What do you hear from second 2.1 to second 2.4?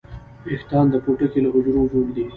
دي